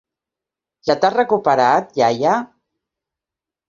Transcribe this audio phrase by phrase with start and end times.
[0.89, 2.37] Ja t'has recuperat, iaia?